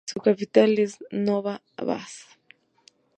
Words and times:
Su 0.07 0.19
capital 0.19 0.79
es 0.79 0.97
Nova 1.11 1.61
Vas. 1.77 2.25